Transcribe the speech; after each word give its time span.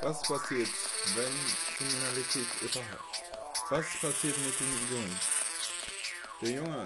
Was 0.00 0.22
passiert, 0.22 0.68
wenn 1.16 1.34
Kriminalität 1.76 2.46
überhaupt? 2.60 3.22
Was 3.68 3.86
passiert 4.00 4.38
mit 4.38 4.60
dem 4.60 4.72
Jungen? 4.90 5.20
Der 6.40 6.50
Junge 6.50 6.84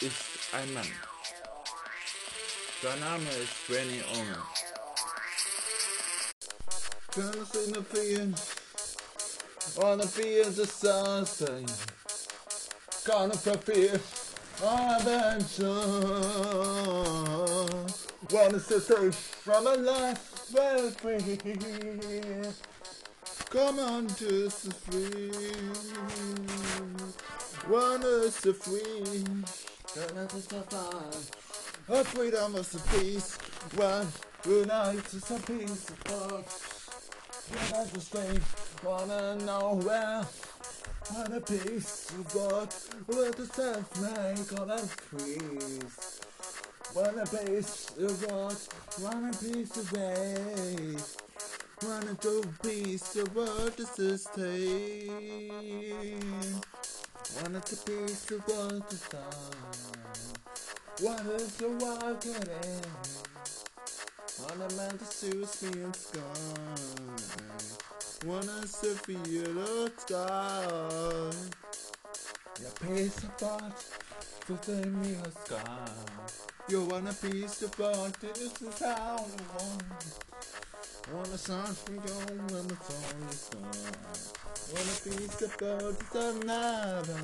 ist 0.00 0.24
ein 0.52 0.74
Mann. 0.74 0.92
Sein 2.82 2.98
Name 2.98 3.30
ist 3.30 3.68
Benny 3.68 4.02
Unger. 4.12 4.42
Turns 7.12 7.54
in 7.54 7.74
the 7.74 7.82
field, 7.82 8.40
on 9.78 10.00
the 10.00 10.08
fields 10.08 10.58
of 10.58 10.68
sunshine. 10.68 11.66
Gonna 13.04 13.34
fulfill 13.34 14.00
adventure. 14.60 15.66
Wanna 18.32 18.58
set 18.58 19.14
from 19.14 19.66
a 19.68 19.76
life 19.76 20.35
well 20.52 20.90
free. 20.90 21.38
Come 23.50 23.78
on 23.78 24.06
to 24.06 24.48
the 24.48 24.74
free. 24.84 25.30
Run 27.66 28.02
us 28.02 28.40
the 28.40 28.54
free. 28.54 29.24
Don't 29.94 30.16
let 30.16 30.34
us 30.34 30.44
suffer. 30.44 31.92
Our 31.92 32.04
freedom 32.04 32.56
is 32.56 32.68
the 32.70 32.98
peace. 32.98 33.38
Run, 33.76 34.06
unite 34.44 35.04
to 35.04 35.34
a 35.34 35.38
peace 35.38 35.88
of 35.90 35.98
thought. 35.98 36.76
Give 37.52 37.72
us 37.72 37.90
the 37.90 38.00
strength. 38.00 38.82
Wanna 38.84 39.36
know 39.36 39.80
where? 39.82 40.26
What 41.10 41.32
a 41.32 41.40
peace 41.40 42.10
of 42.10 42.32
God. 42.34 42.74
Let 43.08 43.38
us 43.38 43.52
self 43.52 44.00
make 44.00 44.60
all 44.60 44.70
us 44.70 44.96
peace. 45.10 46.25
Want 46.96 47.18
a 47.18 47.26
piece 47.26 47.90
of 47.98 48.26
God, 48.26 48.56
want 49.02 49.34
a 49.34 49.38
piece 49.38 49.76
of 49.76 49.86
faith. 49.90 51.16
Want 51.82 52.08
a 52.10 52.14
two 52.14 52.42
piece 52.62 53.16
of 53.16 53.36
what 53.36 53.76
to 53.76 53.84
sustain. 53.84 55.10
Want 57.36 57.56
a 57.56 57.60
piece 57.60 58.30
of 58.30 58.40
what 58.48 58.88
to 58.88 58.96
sign. 58.96 59.20
Want 61.02 61.20
a 61.20 61.58
to 61.58 61.68
walk 61.84 62.24
it 62.24 62.48
in. 62.64 62.80
Want 64.40 64.72
a 64.72 64.74
man 64.76 64.96
to 64.96 65.04
soothe 65.04 65.74
me 65.74 65.82
in 65.82 65.92
sky. 65.92 66.22
Wanna 68.24 68.66
sit 68.66 68.96
for 69.00 69.12
you 69.12 69.44
to 69.44 69.92
sky. 69.98 71.30
Your 72.58 72.72
piece 72.82 73.18
of 73.18 73.42
art 73.42 73.84
within 74.48 74.98
me 75.02 75.16
a 75.22 75.30
sky. 75.30 76.45
You 76.68 76.82
want 76.86 77.06
piece 77.22 77.62
of 77.62 77.80
art, 77.80 78.12
this 78.20 78.60
is 78.60 78.78
how 78.80 79.18
I 79.18 79.56
want. 79.56 79.84
Want 81.14 81.28
a 81.28 81.38
song 81.38 81.64
from 81.64 81.94
you 81.94 82.00
when 82.52 82.66
the 82.66 82.76
song 82.82 83.28
is 83.30 83.48
gone. 83.52 84.74
Want 84.74 84.88
a 84.90 85.08
piece 85.08 85.42
of 85.42 85.62
art, 85.62 85.96
it's 86.00 86.14
another. 86.16 87.20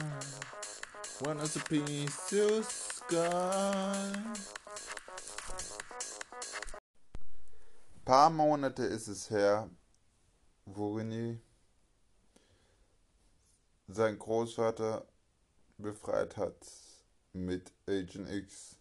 Want 1.22 1.40
us 1.40 1.56
a 1.56 1.60
piece 1.64 2.32
of 2.32 2.64
sky. 2.64 4.12
Paar 8.04 8.30
Monate 8.30 8.84
ist 8.84 9.08
es 9.08 9.28
her, 9.28 9.68
wo 10.66 10.94
René 10.94 11.40
sein 13.88 14.16
Großvater 14.16 15.04
befreit 15.78 16.36
hat 16.36 16.64
mit 17.32 17.72
Agent 17.88 18.30
X. 18.30 18.76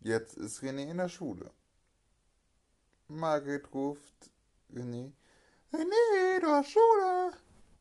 Jetzt 0.00 0.38
ist 0.38 0.62
René 0.62 0.90
in 0.90 0.96
der 0.96 1.10
Schule. 1.10 1.50
Margret 3.08 3.72
ruft 3.74 4.30
René. 4.72 5.12
René, 5.72 6.40
du 6.40 6.46
hast 6.46 6.70
Schule. 6.70 7.32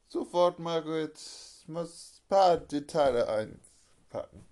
Sofort, 0.09 0.59
Margret. 0.59 1.17
Muss 1.67 2.19
ein 2.19 2.27
paar 2.27 2.57
Details 2.57 3.27
einpacken. 3.27 4.45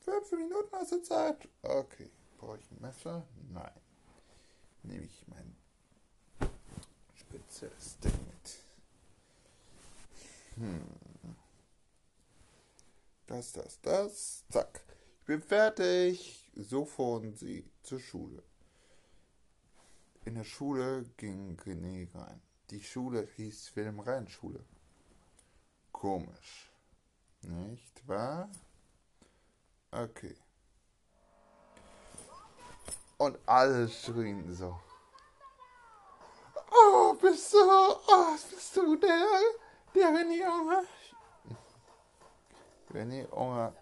Fünf 0.00 0.32
Minuten 0.32 0.68
hast 0.72 0.92
du 0.92 1.02
Zeit? 1.02 1.48
Okay. 1.62 2.10
Brauche 2.36 2.58
ich 2.58 2.70
ein 2.70 2.80
Messer? 2.80 3.26
Nein. 3.50 3.80
Nehme 4.82 5.04
ich 5.04 5.24
mein 5.28 5.56
spezielles 7.14 7.98
Ding 8.00 8.26
mit. 8.26 8.58
Hm. 10.56 11.36
Das, 13.26 13.52
das, 13.52 13.80
das. 13.80 14.44
Zack. 14.50 14.87
Bin 15.28 15.42
fertig. 15.42 16.50
So 16.54 16.86
fuhren 16.86 17.34
sie 17.36 17.70
zur 17.82 18.00
Schule. 18.00 18.42
In 20.24 20.36
der 20.36 20.44
Schule 20.44 21.04
ging 21.18 21.54
René 21.66 22.08
rein. 22.14 22.40
Die 22.70 22.82
Schule 22.82 23.28
hieß 23.36 23.68
Filmreinschule. 23.68 24.64
Komisch. 25.92 26.72
Nicht 27.42 28.08
wahr? 28.08 28.48
Okay. 29.90 30.34
Und 33.18 33.38
alle 33.44 33.86
schrien 33.90 34.54
so. 34.54 34.80
Oh, 36.70 37.12
bist 37.20 37.52
du, 37.52 37.58
oh, 37.58 38.32
bist 38.50 38.74
du 38.74 38.96
der, 38.96 39.26
der 39.94 40.08
René 40.08 40.48
Unger? 40.48 40.84
René 42.94 43.28
Unger 43.28 43.74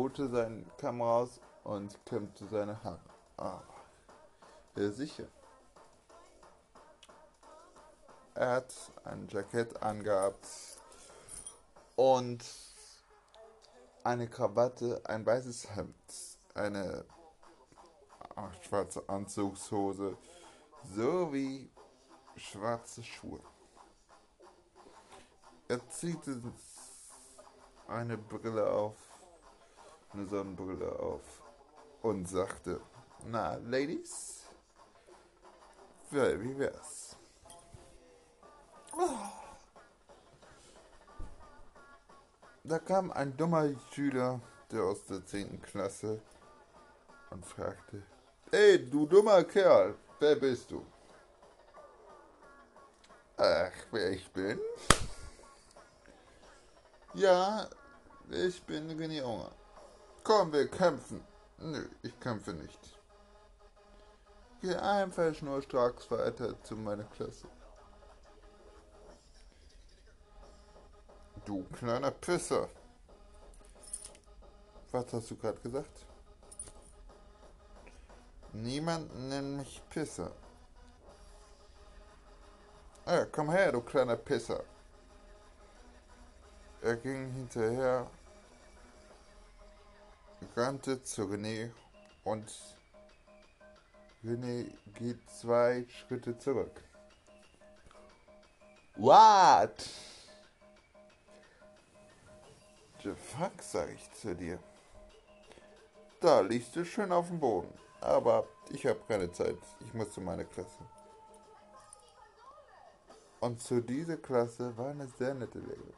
holte 0.00 0.30
seine 0.30 0.64
Kamera 0.78 1.10
raus 1.10 1.40
und 1.62 2.06
kämmte 2.06 2.46
seine 2.46 2.82
Haare. 2.82 3.00
Aber, 3.36 3.62
ja, 4.76 4.90
sicher. 4.90 5.26
Er 8.34 8.50
hat 8.52 8.74
ein 9.04 9.28
Jackett 9.28 9.82
angehabt 9.82 10.48
und 11.96 12.42
eine 14.02 14.26
Krawatte, 14.26 15.02
ein 15.04 15.26
weißes 15.26 15.76
Hemd, 15.76 16.38
eine 16.54 17.04
ach, 18.36 18.54
schwarze 18.62 19.06
Anzugshose 19.06 20.16
sowie 20.96 21.70
schwarze 22.36 23.04
Schuhe. 23.04 23.40
Er 25.68 25.86
zieht 25.90 26.20
eine 27.86 28.16
Brille 28.16 28.66
auf, 28.66 29.09
eine 30.12 30.26
Sonnenbrille 30.26 30.98
auf 30.98 31.42
und 32.02 32.28
sagte, 32.28 32.80
na, 33.26 33.56
Ladies, 33.56 34.44
wie 36.10 36.58
wär's? 36.58 37.16
Da 42.64 42.78
kam 42.78 43.10
ein 43.12 43.36
dummer 43.36 43.68
Schüler, 43.92 44.40
der 44.70 44.82
aus 44.84 45.04
der 45.04 45.24
10. 45.24 45.62
Klasse, 45.62 46.20
und 47.30 47.46
fragte, 47.46 48.02
Ey, 48.50 48.90
du 48.90 49.06
dummer 49.06 49.44
Kerl, 49.44 49.94
wer 50.18 50.34
bist 50.34 50.70
du? 50.70 50.84
Ach, 53.36 53.72
wer 53.90 54.10
ich 54.10 54.30
bin? 54.32 54.58
Ja, 57.14 57.68
ich 58.28 58.62
bin 58.64 58.90
René 58.90 59.22
Unger. 59.22 59.52
Komm, 60.22 60.52
wir 60.52 60.68
kämpfen. 60.68 61.24
Nö, 61.58 61.88
ich 62.02 62.18
kämpfe 62.20 62.52
nicht. 62.52 62.78
Geh 64.60 64.74
einfach 64.74 65.34
schnurstracks 65.34 66.10
weiter 66.10 66.62
zu 66.62 66.76
meiner 66.76 67.04
Klasse. 67.04 67.48
Du 71.44 71.64
kleiner 71.72 72.10
Pisser. 72.10 72.68
Was 74.92 75.12
hast 75.12 75.30
du 75.30 75.36
gerade 75.36 75.58
gesagt? 75.60 76.04
Niemand 78.52 79.16
nennt 79.28 79.58
mich 79.58 79.80
Pisser. 79.88 80.32
Ah, 83.06 83.24
komm 83.24 83.50
her, 83.50 83.72
du 83.72 83.80
kleiner 83.80 84.16
Pisser. 84.16 84.62
Er 86.82 86.96
ging 86.96 87.32
hinterher, 87.32 88.10
rannte 90.56 91.02
zu 91.02 91.22
René 91.22 91.70
und 92.24 92.50
René 94.24 94.66
geht 94.94 95.18
zwei 95.30 95.86
Schritte 95.88 96.38
zurück. 96.38 96.82
What? 98.96 99.88
The 103.02 103.14
fuck, 103.14 103.62
sag 103.62 103.88
ich 103.94 104.12
zu 104.12 104.34
dir. 104.34 104.58
Da 106.20 106.40
liegst 106.40 106.76
du 106.76 106.84
schön 106.84 107.10
auf 107.12 107.28
dem 107.28 107.40
Boden. 107.40 107.72
Aber 108.00 108.46
ich 108.70 108.86
habe 108.86 109.00
keine 109.08 109.32
Zeit. 109.32 109.56
Ich 109.80 109.94
muss 109.94 110.10
zu 110.12 110.20
meiner 110.20 110.44
Klasse. 110.44 110.78
Und 113.40 113.60
zu 113.62 113.80
dieser 113.80 114.18
Klasse 114.18 114.76
war 114.76 114.90
eine 114.90 115.08
sehr 115.18 115.32
nette 115.32 115.58
Lehrerin. 115.58 115.94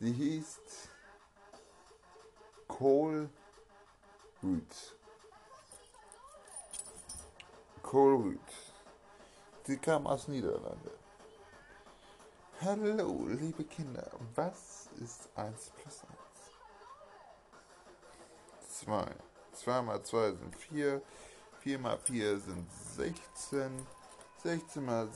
Sie 0.00 0.12
hieß 0.12 0.60
Cole 2.66 3.30
Roots. 4.42 4.94
Kohlrüth. 7.82 8.38
Sie 9.64 9.76
kam 9.76 10.06
aus 10.06 10.28
Niederlande. 10.28 10.92
Hallo, 12.62 13.26
liebe 13.26 13.64
Kinder, 13.64 14.10
was 14.34 14.88
ist 14.98 15.28
1 15.34 15.70
plus 15.70 16.02
1? 16.04 16.20
2. 18.84 19.06
2 19.52 19.82
mal 19.82 20.02
2 20.02 20.32
sind 20.32 20.56
4. 20.56 21.02
4 21.60 21.78
mal 21.78 21.98
4 21.98 22.38
sind 22.38 22.66
16. 22.96 23.86
16 24.42 24.84
mal 24.84 25.08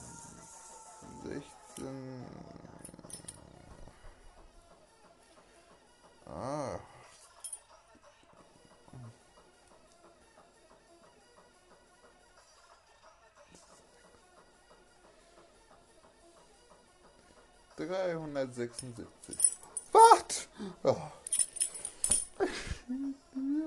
16. 1.23 2.27
Ah. 6.27 6.79
Dreihundertsechsundsiebzig. 17.77 19.37
Was? 19.93 20.49
Oh. 20.83 20.97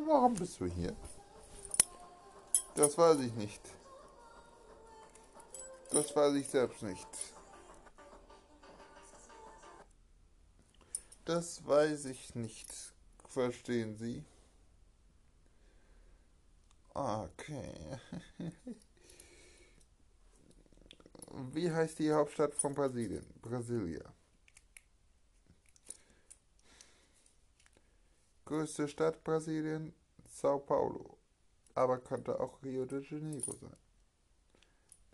Warum 0.05 0.33
bist 0.35 0.59
du 0.59 0.65
hier? 0.65 0.95
Das 2.75 2.97
weiß 2.97 3.19
ich 3.19 3.33
nicht. 3.33 3.61
Das 5.91 6.15
weiß 6.15 6.35
ich 6.35 6.47
selbst 6.47 6.83
nicht. 6.83 7.07
Das 11.25 11.65
weiß 11.65 12.05
ich 12.05 12.35
nicht. 12.35 12.93
Verstehen 13.27 13.95
Sie? 13.97 14.23
Okay. 16.93 17.99
Wie 21.53 21.71
heißt 21.71 21.99
die 21.99 22.11
Hauptstadt 22.11 22.53
von 22.55 22.73
Brasilien? 22.73 23.25
Brasilia. 23.41 24.13
Größte 28.45 28.87
Stadt 28.87 29.23
Brasilien? 29.23 29.93
Sao 30.25 30.59
Paulo. 30.59 31.17
Aber 31.73 31.99
könnte 31.99 32.39
auch 32.39 32.61
Rio 32.63 32.85
de 32.85 33.03
Janeiro 33.03 33.53
sein. 33.53 33.77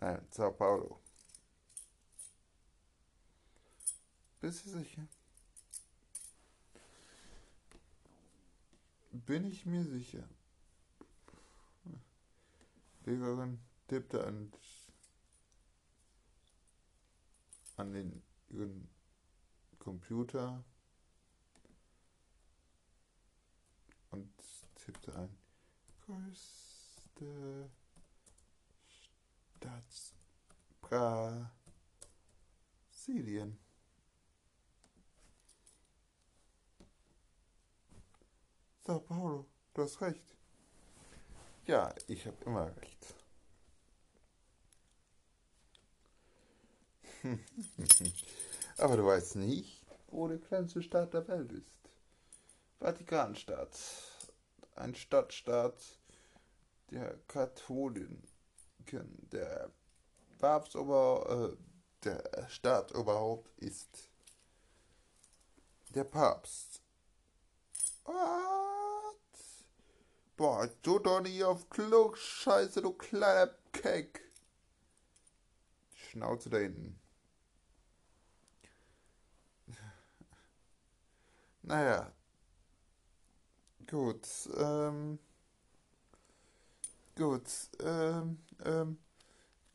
Nein, 0.00 0.26
Sao 0.30 0.50
Paulo. 0.52 1.00
Bist 4.40 4.66
du 4.66 4.70
sicher? 4.70 5.06
Bin 9.10 9.44
ich 9.46 9.64
mir 9.64 9.84
sicher. 9.84 10.28
Lehrerin 13.04 13.58
tippte 13.88 14.24
an, 14.24 14.52
an 17.76 17.92
den 17.92 18.22
ihren 18.48 18.88
Computer 19.78 20.64
und 24.10 24.30
tippte 24.74 25.14
ein 25.16 25.36
größte 26.06 27.70
Stadt 29.60 30.14
Brasilien. 32.92 33.58
Sao 38.82 39.00
Paulo, 39.00 39.46
du 39.72 39.82
hast 39.82 40.00
recht. 40.02 40.36
Ja, 41.66 41.94
ich 42.06 42.26
habe 42.26 42.36
immer 42.44 42.76
recht. 42.76 43.23
Aber 48.78 48.96
du 48.96 49.06
weißt 49.06 49.36
nicht, 49.36 49.82
wo 50.08 50.28
die 50.28 50.38
kleinste 50.38 50.82
Stadt 50.82 51.14
der 51.14 51.26
Welt 51.28 51.52
ist. 51.52 51.74
Vatikanstadt. 52.78 53.78
Ein 54.76 54.94
Stadtstaat 54.94 55.80
der 56.90 57.18
Katholiken. 57.28 58.22
Der 59.32 59.70
Papstober, 60.38 61.54
äh, 61.54 61.56
der 62.04 62.48
Staatoberhaupt 62.48 63.50
ist 63.58 64.10
der 65.94 66.04
Papst. 66.04 66.82
What? 68.04 69.16
Boah, 70.36 70.68
du 70.82 70.98
doch 70.98 71.20
nicht 71.20 71.42
auf 71.42 71.70
Klo, 71.70 72.14
Scheiße, 72.14 72.82
du 72.82 72.92
kleiner 72.92 73.54
Keck. 73.72 74.20
Schnauze 75.94 76.50
da 76.50 76.58
hinten. 76.58 77.00
Naja. 81.66 82.12
Gut, 83.86 84.28
ähm. 84.56 85.18
Gut, 87.16 87.48
ähm, 87.80 88.38
ähm, 88.64 88.98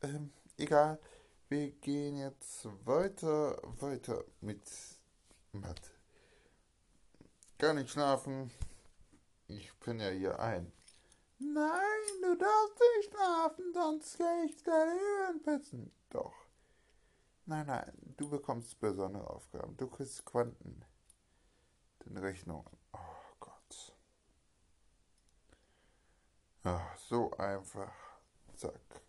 ähm, 0.01 0.31
egal. 0.57 0.99
Wir 1.47 1.71
gehen 1.71 2.17
jetzt 2.17 2.67
weiter, 2.85 3.57
weiter 3.79 4.23
mit 4.41 4.61
Mathe. 5.51 5.89
Gar 7.57 7.73
nicht 7.73 7.89
schlafen. 7.89 8.51
Ich 9.47 9.73
bin 9.79 9.99
ja 9.99 10.09
hier 10.09 10.39
ein. 10.39 10.71
Nein, 11.39 12.21
du 12.21 12.35
darfst 12.35 12.79
nicht 12.97 13.09
schlafen, 13.09 13.73
sonst 13.73 14.17
gehe 14.17 14.45
ich 14.45 14.63
deine 14.63 14.91
Hören 14.91 15.41
pitzen. 15.41 15.91
Doch. 16.11 16.35
Nein, 17.45 17.65
nein, 17.65 17.93
du 18.17 18.29
bekommst 18.29 18.79
besondere 18.79 19.27
Aufgaben. 19.27 19.75
Du 19.77 19.87
kriegst 19.87 20.23
Quanten. 20.25 20.85
Den 22.09 22.17
Rechnungen. 22.17 22.65
Oh 22.91 22.97
Gott. 23.39 23.93
Ach, 26.63 26.97
so 26.97 27.31
einfach. 27.37 27.93
Zack. 28.55 29.01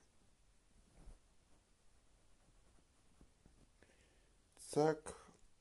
Zack. 4.59 5.15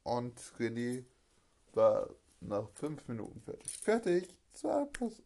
Und 0.03 0.37
René 0.59 1.05
war 1.73 2.09
nach 2.41 2.69
fünf 2.71 3.07
Minuten 3.07 3.41
fertig. 3.41 3.71
Fertig. 3.71 4.35
Plus. 4.91 5.23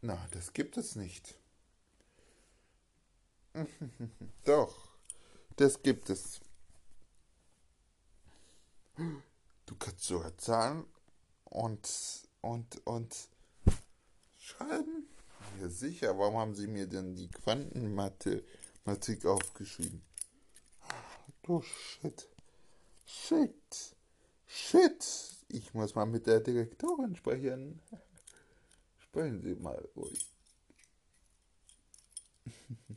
Na, 0.00 0.26
das 0.32 0.52
gibt 0.52 0.76
es 0.76 0.96
nicht. 0.96 1.38
Doch, 4.44 4.90
das 5.56 5.80
gibt 5.82 6.10
es. 6.10 6.40
Sogar 10.00 10.36
zahlen 10.38 10.86
und, 11.44 11.86
und, 12.40 12.86
und 12.86 13.28
schreiben. 14.38 15.06
Ja, 15.60 15.68
sicher. 15.68 16.18
Warum 16.18 16.38
haben 16.38 16.54
Sie 16.54 16.68
mir 16.68 16.86
denn 16.86 17.14
die 17.14 17.28
Quantenmathematik 17.28 19.26
aufgeschrieben? 19.26 20.00
Du 21.42 21.60
Shit. 21.60 22.30
Shit. 23.04 23.94
Shit. 24.46 25.06
Ich 25.48 25.74
muss 25.74 25.94
mal 25.94 26.06
mit 26.06 26.26
der 26.26 26.40
Direktorin 26.40 27.14
sprechen. 27.14 27.82
Sprechen 28.96 29.42
Sie 29.42 29.54
mal 29.54 29.86
ruhig. 29.94 30.26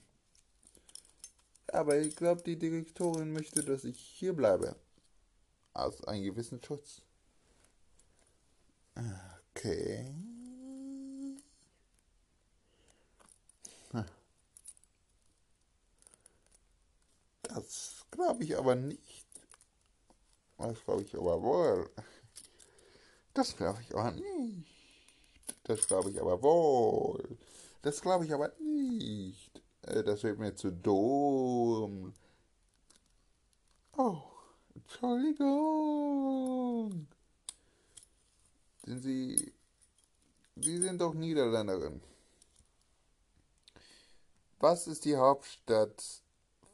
Aber 1.67 1.97
ich 1.97 2.15
glaube, 2.15 2.43
die 2.43 2.57
Direktorin 2.57 3.33
möchte, 3.33 3.61
dass 3.61 3.83
ich 3.83 3.99
hier 3.99 4.31
bleibe. 4.31 4.77
Aus 5.73 6.03
einem 6.03 6.23
gewissen 6.23 6.61
Schutz. 6.63 7.01
Okay. 9.55 10.13
Das 17.53 18.05
glaube 18.09 18.43
ich 18.43 18.57
aber 18.57 18.75
nicht. 18.75 19.27
Das 20.57 20.83
glaube 20.83 21.03
ich 21.03 21.15
aber 21.15 21.41
wohl. 21.41 21.89
Das 23.33 23.55
glaube 23.55 23.81
ich 23.81 23.93
aber 23.93 24.11
nicht. 24.11 24.71
Das 25.63 25.85
glaube 25.87 26.09
ich 26.09 26.19
aber 26.19 26.41
wohl. 26.41 27.37
Das 27.83 28.01
glaube 28.01 28.25
ich 28.25 28.33
aber 28.33 28.51
nicht. 28.59 29.61
Äh, 29.83 30.03
das 30.03 30.23
wird 30.23 30.39
mir 30.39 30.55
zu 30.55 30.71
dumm. 30.71 32.13
Oh, 33.97 34.23
Entschuldigung. 34.83 35.87
Sind 38.85 39.01
Sie. 39.01 39.53
Sie 40.55 40.77
sind 40.77 41.01
doch 41.01 41.13
Niederländerin. 41.13 42.01
Was 44.59 44.87
ist 44.87 45.05
die 45.05 45.15
Hauptstadt 45.17 46.21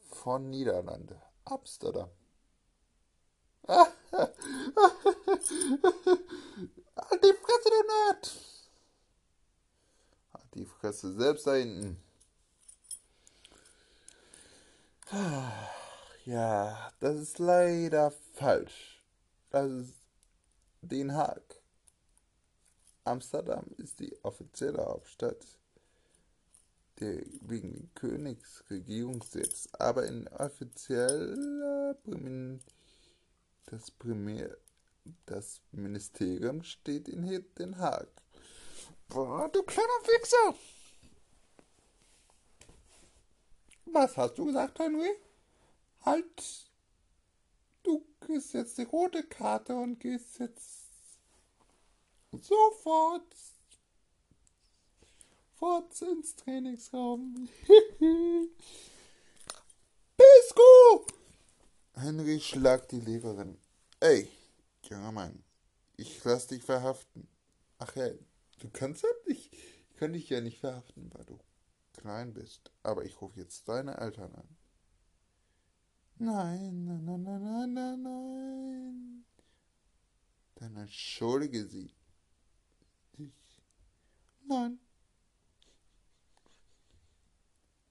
von 0.10 0.50
Niederlande? 0.50 1.22
Amsterdam. 1.46 2.10
Halt 3.68 3.94
die 7.24 7.34
Fresse, 7.34 7.70
du 7.70 7.84
Nerd! 7.88 8.24
Halt 10.34 10.56
die 10.56 10.66
Fresse 10.66 11.13
selbst 11.13 11.48
da 11.48 11.54
hinten. 11.54 12.04
Ja, 16.29 16.93
das 17.00 17.15
ist 17.15 17.39
leider 17.39 18.12
falsch. 18.36 19.03
Das 19.50 19.71
ist 19.71 19.95
Den 20.79 21.15
Haag. 21.15 21.41
Amsterdam 23.03 23.65
ist 23.77 24.00
die 24.00 24.15
offizielle 24.24 24.86
Hauptstadt 24.86 25.43
der 27.00 27.24
wegen 27.41 27.74
dem 27.74 27.89
Königsregierungssitz, 27.95 29.69
aber 29.71 30.05
in 30.05 30.27
offizieller 30.27 31.95
das 33.65 33.89
Primär 33.89 34.55
das 35.25 35.62
Ministerium 35.71 36.62
steht 36.62 37.07
in 37.07 37.25
Den 37.57 37.79
Haag. 37.79 38.07
Boah, 39.07 39.50
du 39.51 39.63
kleiner 39.63 39.88
Wichser! 40.03 40.59
Was 43.86 44.15
hast 44.15 44.38
du 44.38 44.45
gesagt, 44.45 44.77
Henry? 44.77 45.09
Halt! 46.06 46.70
Du 47.84 48.06
kriegst 48.20 48.53
jetzt 48.53 48.77
die 48.77 48.84
rote 48.84 49.24
Karte 49.24 49.75
und 49.75 50.00
gehst 50.00 50.39
jetzt 50.39 50.88
sofort 52.32 53.36
fort 55.60 56.01
ins 56.01 56.36
Trainingsraum. 56.36 57.50
Pisco! 60.18 61.06
Henry 61.94 62.39
schlagt 62.39 62.91
die 62.91 63.01
Lehrerin. 63.01 63.58
Ey, 64.00 64.29
junger 64.84 65.12
Mann, 65.12 65.44
ich 65.98 66.24
lass 66.24 66.48
dich 66.48 66.63
verhaften. 66.63 67.27
Ach 67.77 67.94
ja, 67.96 68.10
du 68.60 68.70
kannst 68.72 69.03
ja 69.03 69.10
nicht. 69.27 69.53
Ich 69.53 69.98
kann 69.98 70.13
dich 70.13 70.29
ja 70.29 70.39
nicht 70.39 70.60
verhaften, 70.60 71.12
weil 71.13 71.25
du 71.25 71.38
klein 71.98 72.34
bist. 72.34 72.72
Aber 72.84 73.03
ich 73.03 73.20
rufe 73.22 73.39
jetzt 73.39 73.68
deine 73.68 73.98
Eltern 73.98 74.34
an. 74.34 74.59
Nein, 76.21 76.83
nein, 76.85 77.05
nein, 77.05 77.23
nein, 77.23 77.43
nein, 77.43 77.73
nein, 77.73 78.01
nein. 78.03 79.25
Dann 80.55 80.75
entschuldige 80.75 81.65
sie. 81.65 81.93
Dich. 83.17 83.61
Nein. 84.45 84.79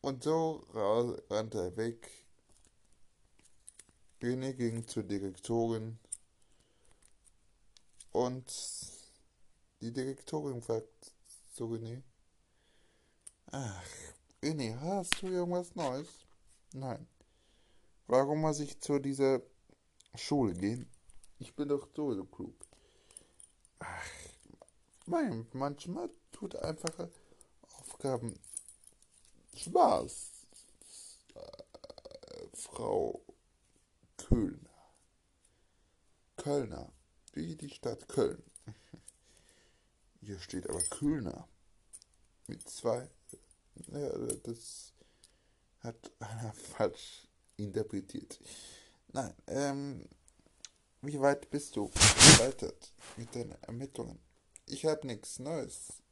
Und 0.03 0.23
so 0.23 0.67
rannte 0.75 1.59
er 1.59 1.77
weg. 1.79 2.11
René 4.21 4.53
ging 4.53 4.87
zur 4.87 5.05
Direktorin 5.05 5.99
und 8.13 8.53
die 9.81 9.93
Direktorin 9.93 10.61
fragt 10.61 11.13
zu 11.55 11.65
René, 11.65 12.03
ach, 13.53 13.85
René, 14.43 14.79
hast 14.81 15.23
du 15.23 15.29
irgendwas 15.29 15.75
Neues? 15.75 16.09
Nein. 16.75 17.07
Warum 18.09 18.41
muss 18.41 18.59
ich 18.61 18.81
zu 18.81 18.99
dieser 18.99 19.43
Schule 20.15 20.55
gehen? 20.55 20.91
Ich 21.39 21.55
bin 21.55 21.69
doch 21.69 21.87
sowieso 21.95 22.25
klug. 22.25 22.55
Ach, 23.81 24.11
mein, 25.05 25.47
manchmal 25.53 26.09
tut 26.33 26.57
einfache 26.57 27.11
Aufgaben 27.79 28.35
Spaß, 29.55 30.31
Frau 32.55 33.23
Kölner. 34.17 34.59
Kölner, 36.37 36.91
wie 37.35 37.57
die 37.57 37.69
Stadt 37.69 38.09
Köln. 38.09 38.43
Hier 40.23 40.39
steht 40.41 40.67
aber 40.69 40.83
Kölner. 40.83 41.47
Mit 42.47 42.67
zwei. 42.71 43.11
Ja, 43.89 44.09
das 44.45 44.95
hat 45.81 46.11
einer 46.21 46.55
falsch 46.55 47.28
interpretiert. 47.59 48.41
Nein, 49.13 49.35
ähm, 49.47 50.09
wie 51.03 51.21
weit 51.21 51.51
bist 51.51 51.77
du 51.77 51.91
weiter 52.39 52.73
mit 53.17 53.35
deinen 53.35 53.57
Ermittlungen? 53.63 54.19
Ich 54.67 54.85
habe 54.85 55.07
nichts 55.07 55.39
Neues. 55.39 56.03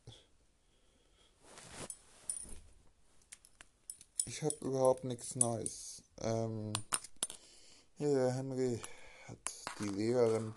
Ich 4.26 4.43
habe 4.43 4.57
überhaupt 4.61 5.05
nichts 5.05 5.35
Neues. 5.35 6.03
Ähm, 6.21 6.73
hier, 7.97 8.33
Henry 8.33 8.81
hat 9.29 9.38
die 9.81 9.88
Lehrerin 9.88 10.55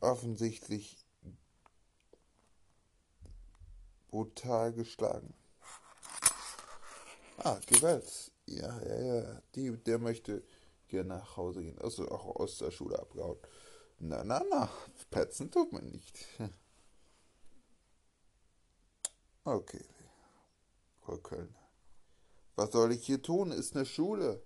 offensichtlich 0.00 0.96
brutal 4.08 4.72
geschlagen. 4.72 5.34
Ah, 7.38 7.58
Gewalt. 7.66 8.33
Ja, 8.46 8.80
ja, 8.82 9.02
ja. 9.02 9.42
Die, 9.54 9.70
der 9.76 9.98
möchte 9.98 10.42
gerne 10.88 11.16
nach 11.16 11.36
Hause 11.36 11.62
gehen. 11.62 11.78
Also 11.78 12.08
auch 12.08 12.36
aus 12.36 12.58
der 12.58 12.70
Schule 12.70 12.98
abgehauen. 12.98 13.38
Na, 13.98 14.22
na, 14.24 14.42
na. 14.50 14.70
Petzen 15.10 15.50
tut 15.50 15.72
man 15.72 15.86
nicht. 15.90 16.18
Okay. 19.46 19.84
Frau 21.02 21.18
Kölner. 21.18 21.68
Was 22.56 22.72
soll 22.72 22.92
ich 22.92 23.04
hier 23.04 23.20
tun? 23.20 23.52
Ist 23.52 23.76
eine 23.76 23.84
Schule. 23.84 24.42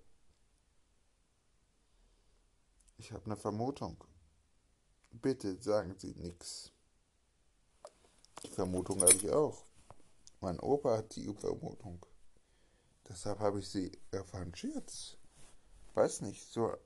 Ich 2.96 3.12
habe 3.12 3.24
eine 3.26 3.36
Vermutung. 3.36 4.02
Bitte 5.12 5.56
sagen 5.62 5.94
Sie 5.98 6.14
nichts. 6.14 6.72
Die 8.42 8.50
Vermutung 8.50 9.00
habe 9.00 9.12
ich 9.12 9.30
auch. 9.30 9.62
Mein 10.40 10.58
Opa 10.58 10.98
hat 10.98 11.14
die 11.14 11.32
Vermutung. 11.32 12.04
Deshalb 13.08 13.40
habe 13.40 13.60
ich 13.60 13.68
sie 13.68 13.90
revanchiert. 14.12 15.18
Weiß 15.94 16.20
nicht, 16.20 16.46
so 16.52 16.76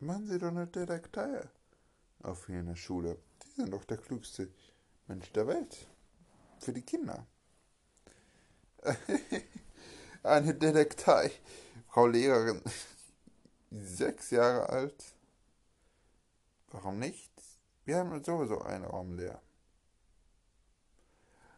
machen 0.00 0.26
Sie 0.26 0.38
doch 0.38 0.48
eine 0.48 0.66
Detektei 0.66 1.48
auf 2.22 2.46
hier 2.46 2.60
in 2.60 2.66
der 2.66 2.76
Schule. 2.76 3.18
Die 3.42 3.60
sind 3.60 3.72
doch 3.72 3.84
der 3.84 3.98
klügste 3.98 4.48
Mensch 5.06 5.30
der 5.32 5.46
Welt. 5.46 5.88
Für 6.58 6.72
die 6.72 6.82
Kinder. 6.82 7.26
eine 10.22 10.54
Detektei. 10.54 11.30
Frau 11.88 12.06
Lehrerin, 12.06 12.62
sechs 13.70 14.30
Jahre 14.30 14.68
alt. 14.68 15.14
Warum 16.70 16.98
nicht? 16.98 17.30
Wir 17.84 17.98
haben 17.98 18.24
sowieso 18.24 18.62
einen 18.62 18.84
Raum 18.84 19.16
leer. 19.16 19.40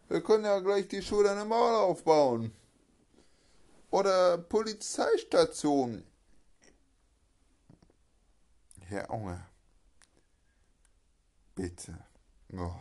Wir 0.09 0.23
können 0.23 0.45
ja 0.45 0.61
gleich 0.61 0.89
die 0.89 1.03
Schule 1.03 1.31
an 1.31 1.37
der 1.37 1.45
Mauer 1.47 1.81
aufbauen. 1.81 2.53
Oder 3.97 4.37
Polizeistation. 4.37 6.05
Herr 8.83 9.09
Unge. 9.09 9.43
Bitte. 11.55 12.05
Oh. 12.53 12.75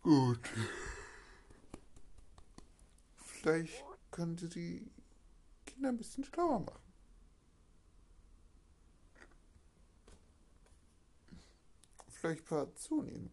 Gut. 0.00 0.48
Vielleicht 3.18 3.84
könnte 4.10 4.48
die 4.48 4.90
Kinder 5.66 5.90
ein 5.90 5.98
bisschen 5.98 6.24
schlauer 6.24 6.60
machen. 6.60 6.94
Vielleicht 12.08 12.40
ein 12.40 12.46
paar 12.46 12.74
zunehmen, 12.74 13.30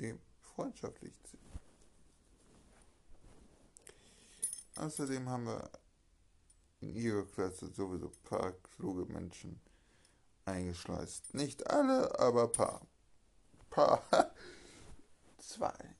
dem 0.00 0.18
freundschaftlich 0.40 1.12
sind. 1.30 1.45
Außerdem 4.76 5.28
haben 5.28 5.46
wir 5.46 5.70
in 6.80 6.94
ihrer 6.94 7.24
Klasse 7.24 7.68
sowieso 7.72 8.08
ein 8.08 8.22
paar 8.24 8.52
kluge 8.52 9.10
Menschen 9.12 9.60
eingeschleust. 10.44 11.34
Nicht 11.34 11.68
alle, 11.68 12.18
aber 12.18 12.52
paar. 12.52 12.86
Paar. 13.70 14.02
Zwei. 15.38 15.96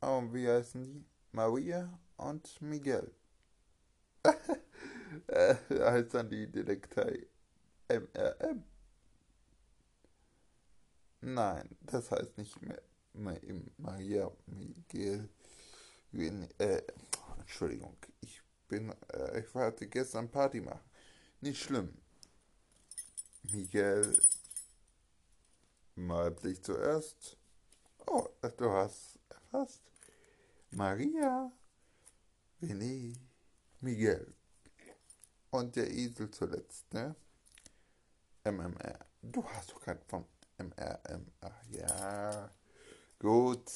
Und 0.00 0.34
wie 0.34 0.48
heißen 0.48 0.84
die? 0.84 1.04
Maria 1.30 1.98
und 2.16 2.60
Miguel. 2.60 3.14
äh, 5.28 5.54
heißt 5.70 6.14
dann 6.14 6.28
die 6.28 6.50
Detektei 6.50 7.26
MRM. 7.88 8.64
Nein, 11.20 11.76
das 11.80 12.10
heißt 12.10 12.36
nicht 12.36 12.60
mehr 12.60 12.82
Maria 13.78 14.30
Miguel. 14.46 15.28
Äh, 16.12 16.82
Entschuldigung, 17.38 17.96
ich 18.20 18.42
bin, 18.68 18.94
äh, 19.12 19.40
ich 19.40 19.54
wollte 19.54 19.86
gestern 19.86 20.30
Party 20.30 20.60
machen. 20.60 20.80
Nicht 21.40 21.62
schlimm. 21.62 21.96
Miguel 23.44 24.20
malt 25.94 26.40
sich 26.40 26.62
zuerst. 26.62 27.36
Oh, 28.06 28.28
du 28.56 28.70
hast 28.70 29.18
erfasst. 29.30 29.82
Maria, 30.70 31.50
René, 32.60 33.16
Miguel. 33.80 34.34
Und 35.50 35.76
der 35.76 35.90
Esel 35.90 36.30
zuletzt, 36.30 36.92
ne? 36.92 37.14
MMR. 38.44 38.98
Du 39.22 39.44
hast 39.44 39.70
doch 39.72 39.80
keinen 39.80 40.02
von 40.08 40.24
MRM. 40.58 41.26
Ach 41.40 41.62
ja. 41.70 42.50
Gut. 43.18 43.70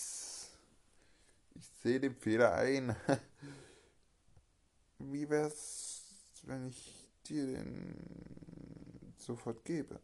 Sehe 1.87 2.01
den 2.01 2.17
Fehler 2.17 2.53
ein. 2.53 2.97
Wie 4.99 5.31
wär's, 5.31 6.03
wenn 6.43 6.67
ich 6.67 7.09
dir 7.29 7.47
den 7.47 9.15
sofort 9.19 9.65
gebe? 9.65 10.01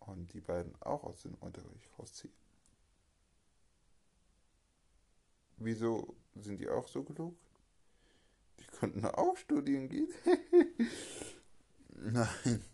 Und 0.00 0.32
die 0.32 0.40
beiden 0.40 0.74
auch 0.82 1.04
aus 1.04 1.22
dem 1.22 1.34
Unterricht 1.34 1.88
rausziehen. 1.96 2.34
Wieso 5.58 6.16
sind 6.34 6.58
die 6.58 6.68
auch 6.68 6.88
so 6.88 7.04
klug? 7.04 7.36
Die 8.58 8.66
könnten 8.76 9.04
auch 9.04 9.36
studieren 9.36 9.88
gehen. 9.88 10.08
Nein, 11.90 12.64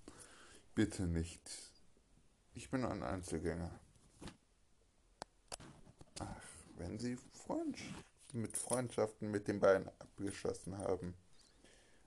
bitte 0.75 1.07
nicht. 1.07 1.43
Ich 2.55 2.71
bin 2.71 2.87
ein 2.87 3.03
Einzelgänger. 3.03 3.84
Wenn 6.77 6.99
Sie 6.99 7.17
Freund 7.33 7.79
mit 8.35 8.57
Freundschaften 8.57 9.31
mit 9.31 9.47
den 9.49 9.61
beiden 9.61 9.89
abgeschlossen 10.01 10.77
haben. 10.79 11.15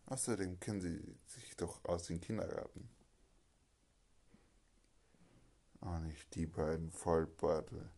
Außerdem 0.08 0.60
kennen 0.60 0.82
Sie 0.82 1.18
sich 1.26 1.56
doch 1.56 1.84
aus 1.86 2.04
dem 2.04 2.20
Kindergarten. 2.20 2.90
Oh, 5.82 5.98
nicht 6.00 6.36
die 6.36 6.46
beiden 6.46 6.92
Vollbarte. 6.92 7.90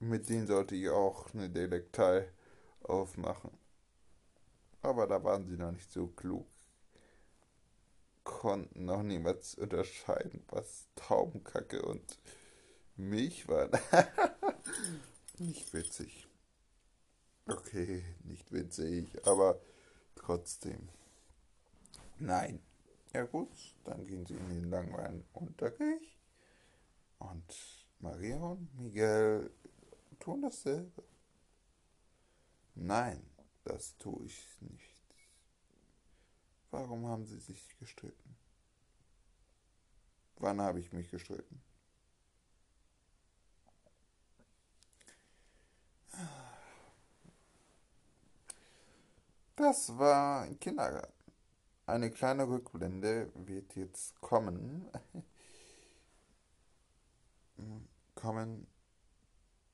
Mit 0.00 0.28
denen 0.28 0.46
sollte 0.46 0.74
ich 0.74 0.88
auch 0.88 1.32
eine 1.34 1.48
Detektei 1.48 2.30
aufmachen. 2.82 3.50
Aber 4.82 5.06
da 5.06 5.22
waren 5.22 5.46
sie 5.46 5.56
noch 5.56 5.72
nicht 5.72 5.92
so 5.92 6.06
klug. 6.08 6.46
Konnten 8.24 8.86
noch 8.86 9.02
niemals 9.02 9.54
unterscheiden, 9.56 10.42
was 10.48 10.88
Taubenkacke 10.94 11.82
und 11.82 12.18
Milch 13.08 13.48
waren. 13.48 13.70
nicht 15.38 15.72
witzig. 15.72 16.28
Okay, 17.46 18.04
nicht 18.24 18.52
witzig, 18.52 19.26
aber 19.26 19.60
trotzdem. 20.14 20.88
Nein. 22.18 22.60
Ja 23.12 23.24
gut, 23.24 23.50
dann 23.84 24.06
gehen 24.06 24.24
sie 24.24 24.34
in 24.34 24.48
den 24.48 24.70
langweiligen 24.70 25.26
Unterricht. 25.32 26.16
Und 27.18 27.86
Maria 27.98 28.36
und 28.36 28.72
Miguel 28.78 29.50
tun 30.20 30.42
dasselbe. 30.42 31.02
Nein, 32.74 33.28
das 33.64 33.96
tue 33.98 34.26
ich 34.26 34.60
nicht. 34.60 35.00
Warum 36.70 37.06
haben 37.06 37.26
sie 37.26 37.38
sich 37.38 37.76
gestritten? 37.78 38.36
Wann 40.36 40.60
habe 40.60 40.78
ich 40.78 40.92
mich 40.92 41.10
gestritten? 41.10 41.60
Das 49.60 49.98
war 49.98 50.44
ein 50.44 50.58
Kindergarten. 50.58 51.12
Eine 51.84 52.10
kleine 52.10 52.48
Rückblende 52.48 53.30
wird 53.34 53.76
jetzt 53.76 54.18
kommen. 54.22 54.88
kommen, 58.14 58.66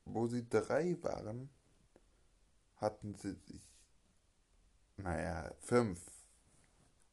wo 0.03 0.27
sie 0.27 0.45
drei 0.49 1.01
waren, 1.01 1.49
hatten 2.75 3.15
sie 3.15 3.35
sich, 3.35 3.61
naja, 4.97 5.53
fünf, 5.61 6.01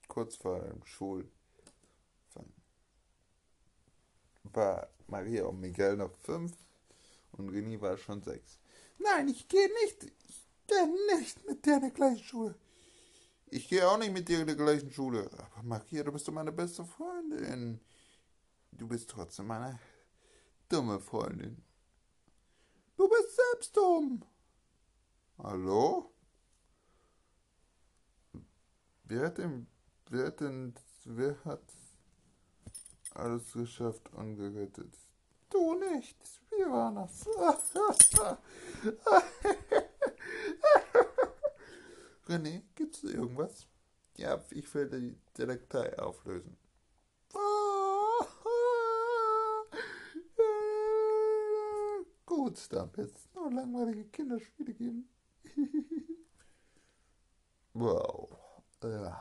kurz 0.09 0.35
vor 0.35 0.59
dem 0.59 0.85
Schul, 0.85 1.31
war 4.43 4.89
Maria 5.07 5.45
und 5.45 5.61
Miguel 5.61 5.97
noch 5.97 6.17
fünf 6.25 6.57
und 7.31 7.51
René 7.51 7.81
war 7.81 7.97
schon 7.97 8.21
sechs. 8.21 8.59
Nein, 8.99 9.29
ich 9.29 9.47
gehe 9.47 9.71
nicht, 9.85 10.03
ich 10.03 10.49
gehe 10.67 11.17
nicht 11.17 11.47
mit 11.47 11.65
dir 11.65 11.77
in 11.77 11.83
die 11.83 11.93
gleiche 11.93 12.25
Schule. 12.25 12.57
Ich 13.55 13.69
gehe 13.69 13.89
auch 13.89 13.99
nicht 13.99 14.13
mit 14.13 14.29
dir 14.29 14.41
in 14.41 14.49
die 14.49 14.57
gleiche 14.57 14.91
Schule. 14.91 15.31
Aber 15.33 15.63
Maria, 15.63 16.03
du 16.03 16.11
bist 16.11 16.27
doch 16.27 16.33
meine 16.33 16.51
beste 16.51 16.85
Freundin. 16.85 17.81
Du 18.73 18.89
bist 18.89 19.09
trotzdem 19.09 19.47
meine 19.47 19.79
dumme 20.69 20.99
Freundin. 20.99 21.63
Du 22.97 23.09
bist 23.09 23.37
selbst 23.37 23.77
dumm. 23.77 24.25
Hallo? 25.39 26.11
Wer 29.05 29.27
hat 29.27 29.39
denn, 29.39 29.69
wer 30.11 30.27
hat 30.27 30.41
denn, 30.41 30.75
wer 31.05 31.45
hat 31.45 31.63
alles 33.13 33.53
geschafft 33.53 34.13
und 34.15 34.35
gerettet? 34.35 34.99
Du 35.49 35.75
nicht. 35.75 36.19
Wir 36.51 36.73
waren 36.73 36.97
das. 36.97 37.25
René, 42.27 42.63
gibt's 42.75 43.03
irgendwas? 43.03 43.67
Ja, 44.17 44.43
ich 44.51 44.75
will 44.75 44.89
die 44.89 45.19
Detektei 45.37 45.99
auflösen. 45.99 46.57
Gut, 52.25 52.73
dann 52.73 52.97
wird 52.97 53.15
es 53.15 53.29
noch 53.35 53.51
langweilige 53.51 54.05
Kinderspiele 54.05 54.73
geben. 54.73 55.07
wow. 57.75 58.31
Ja. 58.83 59.21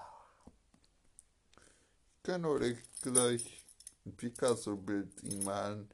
Ich 2.17 2.23
kann 2.23 2.45
euch 2.45 2.77
gleich 3.01 3.65
ein 4.05 4.15
Picasso-Bild 4.15 5.43
malen. 5.43 5.89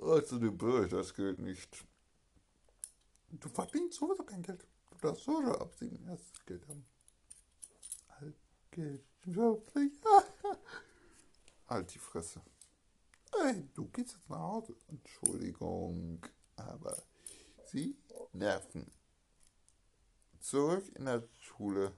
Also 0.00 0.38
du 0.38 0.50
Böse, 0.50 0.96
das 0.96 1.14
gilt 1.14 1.38
nicht. 1.38 1.84
Du 3.30 3.48
verdienst 3.48 3.98
sowieso 3.98 4.24
kein 4.24 4.42
Geld. 4.42 4.66
Du 4.90 4.98
darfst 4.98 5.24
sowieso 5.24 5.58
absiegen, 5.58 6.04
das 6.06 6.20
Geld 6.46 6.66
haben. 6.68 6.86
Geld. 8.70 9.04
Halt 11.68 11.94
die 11.94 11.98
Fresse. 11.98 12.40
Ey, 13.44 13.68
du 13.74 13.86
gehst 13.88 14.14
jetzt 14.14 14.30
nach 14.30 14.38
Hause. 14.38 14.74
Entschuldigung, 14.88 16.26
aber 16.56 16.96
sie 17.66 17.96
nerven. 18.32 18.90
Zurück 20.40 20.88
in 20.96 21.04
der 21.04 21.22
Schule 21.38 21.92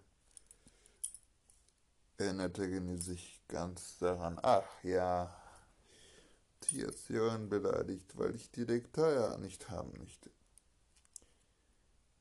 erinnerte 2.18 2.64
René 2.64 2.98
sich 2.98 3.40
ganz 3.48 3.98
daran. 3.98 4.38
Ach 4.42 4.82
ja, 4.82 5.41
die 6.70 6.82
Erzieherin 6.82 7.48
beleidigt, 7.48 8.16
weil 8.16 8.34
ich 8.34 8.50
die 8.50 8.66
Detektei 8.66 9.36
nicht 9.38 9.70
haben 9.70 9.92
möchte. 9.98 10.30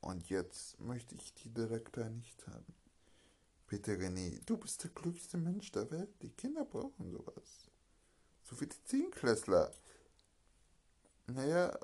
Und 0.01 0.29
jetzt 0.29 0.79
möchte 0.79 1.15
ich 1.15 1.33
die 1.35 1.53
Detektei 1.53 2.09
nicht 2.09 2.47
haben. 2.47 2.73
Bitte, 3.67 3.93
René, 3.93 4.43
du 4.45 4.57
bist 4.57 4.83
der 4.83 4.91
glücklichste 4.91 5.37
Mensch 5.37 5.71
der 5.71 5.89
Welt. 5.91 6.09
Die 6.21 6.31
Kinder 6.31 6.65
brauchen 6.65 7.11
sowas. 7.11 7.69
So 8.43 8.59
wie 8.59 8.67
die 8.67 8.83
Zehnklässler. 8.83 9.71
Naja, 11.27 11.77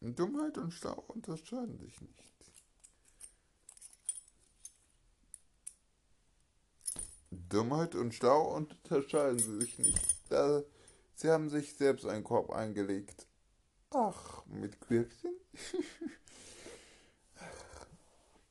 Dummheit 0.00 0.58
und 0.58 0.70
Stau 0.70 1.04
unterscheiden 1.08 1.78
sich 1.78 2.00
nicht. 2.00 2.52
Dummheit 7.30 7.94
und 7.94 8.14
Stau 8.14 8.54
unterscheiden 8.54 9.60
sich 9.60 9.78
nicht. 9.78 10.16
Da 10.28 10.62
Sie 11.18 11.28
haben 11.30 11.50
sich 11.50 11.74
selbst 11.74 12.06
einen 12.06 12.22
Korb 12.22 12.52
eingelegt. 12.52 13.26
Ach, 13.90 14.46
mit 14.46 14.80
Quirkchen? 14.80 15.32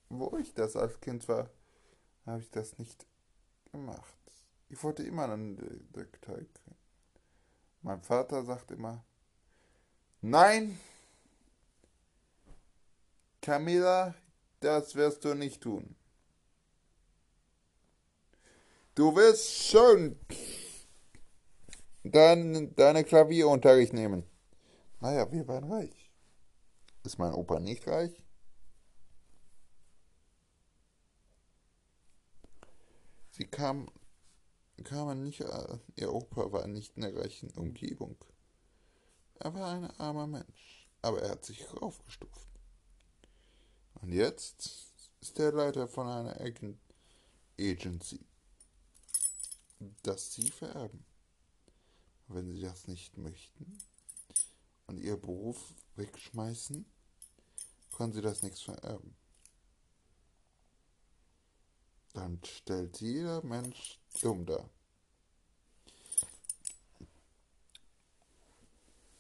Wo 0.09 0.37
ich 0.37 0.53
das 0.53 0.75
als 0.75 0.99
Kind 0.99 1.29
war, 1.29 1.49
habe 2.25 2.41
ich 2.41 2.51
das 2.51 2.77
nicht 2.77 3.07
gemacht. 3.71 4.17
Ich 4.67 4.83
wollte 4.83 5.03
immer 5.03 5.29
einen 5.29 5.55
kriegen. 6.11 6.49
Mein 7.83 8.01
Vater 8.01 8.43
sagt 8.43 8.71
immer, 8.71 9.01
nein, 10.19 10.77
Camilla, 13.41 14.13
das 14.59 14.93
wirst 14.95 15.23
du 15.23 15.35
nicht 15.35 15.61
tun. 15.61 15.95
Du 18.93 19.15
wirst 19.15 19.69
schon 19.69 20.19
dann 22.11 22.75
deine 22.75 23.03
Klavierunterricht 23.03 23.93
nehmen. 23.93 24.23
Naja, 24.99 25.31
wir 25.31 25.47
waren 25.47 25.71
reich. 25.71 26.11
Ist 27.03 27.19
mein 27.19 27.33
Opa 27.33 27.59
nicht 27.59 27.87
reich? 27.87 28.23
Sie 33.31 33.45
kam, 33.45 33.87
kamen 34.83 35.23
nicht, 35.23 35.41
äh, 35.41 35.77
ihr 35.95 36.11
Opa 36.11 36.51
war 36.51 36.65
nicht 36.67 36.97
in 36.97 37.03
der 37.03 37.15
reichen 37.15 37.51
Umgebung. 37.51 38.17
Er 39.35 39.53
war 39.53 39.73
ein 39.73 39.91
armer 39.99 40.25
Mensch, 40.25 40.89
aber 41.03 41.21
er 41.21 41.29
hat 41.29 41.45
sich 41.45 41.67
aufgestuft. 41.69 42.47
Und 44.01 44.11
jetzt 44.11 44.91
ist 45.21 45.39
er 45.39 45.51
Leiter 45.51 45.87
von 45.87 46.07
einer 46.07 46.39
Agency, 47.59 48.25
das 50.01 50.33
sie 50.33 50.49
vererben. 50.49 51.05
Wenn 52.27 52.47
sie 52.51 52.61
das 52.61 52.87
nicht 52.87 53.17
möchten 53.17 53.77
und 54.87 54.99
ihr 54.99 55.17
Beruf 55.17 55.73
wegschmeißen, 55.95 56.85
können 57.95 58.13
sie 58.13 58.21
das 58.21 58.43
nichts 58.43 58.61
vererben. 58.61 59.15
Dann 62.13 62.39
stellt 62.43 62.99
jeder 62.99 63.43
Mensch 63.43 63.99
dumm 64.21 64.45
dar. 64.45 64.69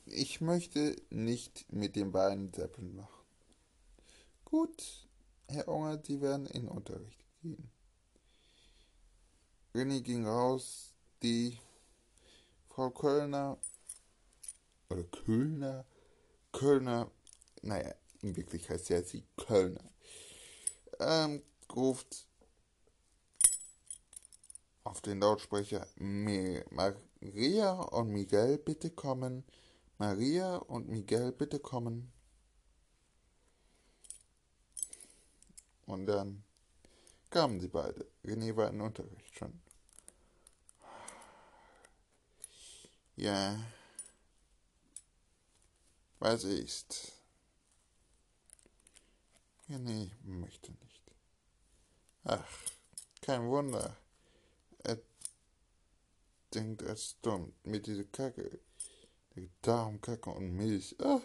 Ich 0.05 0.41
möchte 0.41 0.95
nicht 1.09 1.71
mit 1.71 1.95
den 1.95 2.11
beiden 2.11 2.53
Seppeln 2.53 2.95
machen. 2.95 3.25
Gut, 4.45 5.07
Herr 5.47 5.67
Unger, 5.67 6.01
Sie 6.03 6.21
werden 6.21 6.45
in 6.47 6.67
Unterricht 6.67 7.25
gehen. 7.41 7.69
René 9.73 10.01
ging 10.01 10.25
raus, 10.25 10.93
die 11.21 11.59
Frau 12.77 12.91
Kölner 12.91 13.57
oder 14.91 15.03
Kölner, 15.05 15.83
Kölner, 16.51 17.09
naja, 17.63 17.95
in 18.21 18.35
Wirklichkeit 18.35 18.87
heißt 18.87 19.07
sie 19.07 19.23
Kölner, 19.35 19.89
ähm, 20.99 21.41
ruft 21.75 22.27
auf 24.83 25.01
den 25.01 25.21
Lautsprecher 25.21 25.87
Maria 25.95 27.71
und 27.71 28.09
Miguel 28.09 28.59
bitte 28.59 28.91
kommen. 28.91 29.43
Maria 29.97 30.57
und 30.57 30.87
Miguel 30.87 31.31
bitte 31.31 31.59
kommen. 31.59 32.13
Und 35.87 36.05
dann 36.05 36.43
kamen 37.31 37.59
sie 37.59 37.69
beide. 37.69 38.05
René 38.23 38.55
war 38.55 38.69
in 38.69 38.81
Unterricht 38.81 39.35
schon. 39.35 39.66
Ja. 43.17 43.59
Was 46.19 46.43
ist? 46.43 47.13
René 49.67 50.11
möchte 50.23 50.71
nicht. 50.71 51.01
Ach, 52.23 52.47
kein 53.21 53.47
Wunder. 53.47 53.97
Er 54.83 54.99
denkt, 56.53 56.83
er 56.83 56.93
ist 56.93 57.17
dumm 57.23 57.53
mit 57.63 57.87
dieser 57.87 58.03
Kacke. 58.03 58.59
Darmkacke 59.63 60.29
und 60.29 60.55
Milch. 60.55 60.95
Ah, 60.99 61.21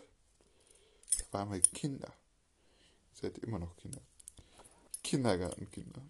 warme 1.31 1.61
Kinder. 1.61 2.09
Ihr 2.09 3.21
seid 3.21 3.39
immer 3.39 3.59
noch 3.59 3.77
Kinder. 3.77 4.01
Kindergartenkinder. 5.03 6.03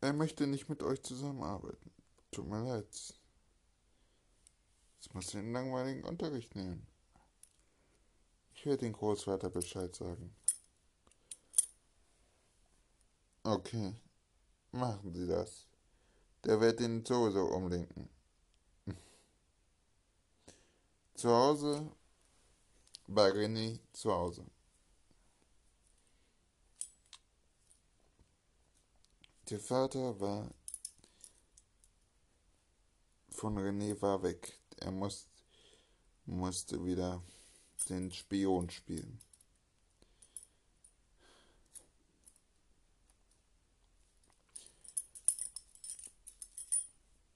Er 0.00 0.12
möchte 0.12 0.46
nicht 0.46 0.68
mit 0.68 0.82
euch 0.82 1.02
zusammenarbeiten. 1.02 1.90
Tut 2.40 2.48
mir 2.48 2.64
leid. 2.64 2.86
Jetzt 4.94 5.12
muss 5.12 5.34
er 5.34 5.42
den 5.42 5.52
langweiligen 5.52 6.04
Unterricht 6.04 6.54
nehmen. 6.56 6.86
Ich 8.54 8.64
werde 8.64 8.78
den 8.78 8.94
Großvater 8.94 9.50
Bescheid 9.50 9.94
sagen. 9.94 10.34
Okay, 13.42 13.94
machen 14.72 15.12
Sie 15.12 15.26
das. 15.26 15.66
Der 16.44 16.58
wird 16.62 16.80
ihn 16.80 17.04
sowieso 17.04 17.44
umlenken. 17.44 18.08
Zu 21.12 21.28
Hause 21.28 21.92
bei 23.06 23.28
René 23.28 23.80
zu 23.92 24.10
Hause. 24.10 24.46
Der 29.50 29.60
Vater 29.60 30.18
war 30.18 30.50
von 33.40 33.56
René 33.56 33.98
war 34.02 34.22
weg. 34.22 34.60
Er 34.76 34.90
muss, 34.90 35.26
musste 36.26 36.84
wieder 36.84 37.22
den 37.88 38.12
Spion 38.12 38.68
spielen. 38.68 39.18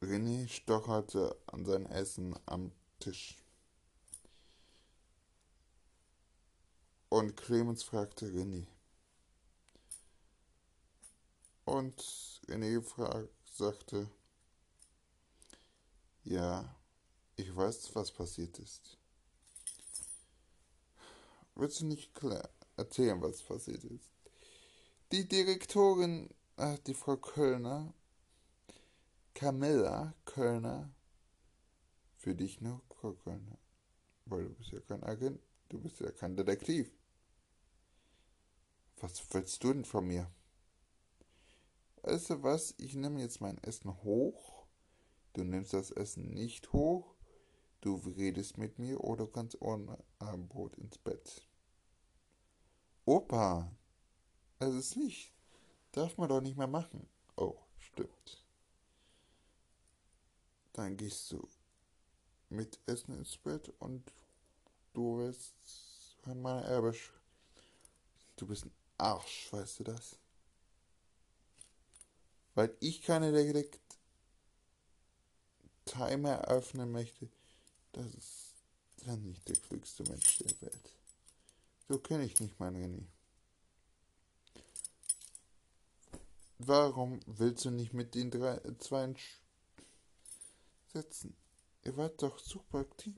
René 0.03 0.47
stocherte 0.47 1.41
an 1.47 1.65
sein 1.65 1.87
Essen 1.87 2.39
am 2.45 2.71
Tisch. 3.01 3.43
Und 7.09 7.35
Clemens 7.35 7.83
fragte 7.83 8.27
René. 8.27 8.67
Und 11.65 11.99
René 12.47 12.83
frag, 12.83 13.27
sagte, 13.47 14.11
ja, 16.25 16.75
ich 17.37 17.55
weiß, 17.55 17.95
was 17.95 18.11
passiert 18.11 18.59
ist. 18.59 18.99
Willst 21.55 21.81
du 21.81 21.87
nicht 21.87 22.15
klar 22.15 22.49
erzählen, 22.77 23.21
was 23.21 23.43
passiert 23.43 23.85
ist? 23.85 24.11
Die 25.13 25.29
Direktorin, 25.29 26.31
ach, 26.57 26.79
die 26.81 26.95
Frau 26.95 27.17
Kölner, 27.17 27.95
Camilla 29.35 30.15
Kölner, 30.25 30.91
für 32.17 32.35
dich 32.35 32.61
nur 32.61 32.81
Frau 32.89 33.13
Kölner, 33.13 33.59
weil 34.25 34.45
du 34.45 34.55
bist 34.55 34.73
ja 34.73 34.81
kein 34.81 35.05
Agent, 35.05 35.41
du 35.69 35.81
bist 35.81 36.01
ja 36.01 36.11
kein 36.11 36.37
Detektiv. 36.37 36.91
Was 39.01 39.23
willst 39.33 39.63
du 39.63 39.73
denn 39.73 39.85
von 39.85 40.07
mir? 40.07 40.31
Weißt 42.03 42.31
du 42.31 42.43
was? 42.43 42.75
Ich 42.79 42.95
nehme 42.95 43.21
jetzt 43.21 43.41
mein 43.41 43.59
Essen 43.59 43.95
hoch. 44.03 44.54
Du 45.35 45.45
nimmst 45.45 45.73
das 45.73 45.91
Essen 45.91 46.33
nicht 46.33 46.73
hoch. 46.73 47.15
Du 47.81 47.97
redest 47.97 48.57
mit 48.57 48.79
mir 48.79 49.03
oder 49.03 49.27
du 49.27 49.31
kannst 49.31 49.61
ohne 49.61 49.99
Abendbrot 50.19 50.77
ins 50.79 50.97
Bett. 50.97 51.47
Opa, 53.05 53.71
es 54.59 54.75
ist 54.75 54.97
nicht. 54.97 55.33
Darf 55.93 56.17
man 56.17 56.29
doch 56.29 56.41
nicht 56.41 56.57
mehr 56.57 56.67
machen. 56.67 57.07
Oh, 57.37 57.57
stimmt. 57.79 58.45
Dann 60.73 60.97
gehst 60.97 61.31
du 61.31 61.47
mit 62.49 62.81
Essen 62.87 63.19
ins 63.19 63.37
Bett 63.37 63.73
und 63.81 64.11
du 64.95 65.19
wirst 65.19 65.55
an 66.23 66.41
meiner 66.41 66.65
Erbe. 66.65 66.95
Du 68.37 68.47
bist 68.47 68.65
ein 68.65 68.73
Arsch, 68.97 69.53
weißt 69.53 69.81
du 69.81 69.85
das? 69.85 70.19
weil 72.55 72.75
ich 72.81 73.03
keine 73.03 73.33
Detektiv 73.33 73.84
Timer 75.85 76.43
öffnen 76.49 76.91
möchte, 76.93 77.29
das 77.93 78.07
ist 78.15 78.55
dann 79.05 79.23
nicht 79.23 79.49
der 79.49 79.57
klügste 79.57 80.03
Mensch 80.05 80.39
der 80.39 80.61
Welt. 80.63 80.93
So 81.89 81.99
kenne 81.99 82.25
ich 82.25 82.41
nicht 82.41 82.59
mein 82.59 82.77
René. 82.77 83.05
Warum 86.59 87.21
willst 87.27 87.65
du 87.67 87.71
nicht 87.71 87.93
mit 87.93 88.15
den 88.15 88.31
drei, 88.31 88.59
zwei 88.79 89.15
setzen? 90.93 91.37
Ihr 91.83 91.97
wart 91.97 92.23
doch 92.23 92.39
super 92.39 92.79
aktiv. 92.79 93.15